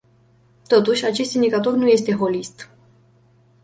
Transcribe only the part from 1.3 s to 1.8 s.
indicator